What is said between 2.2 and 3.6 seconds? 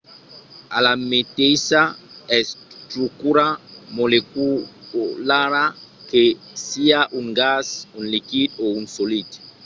estrucura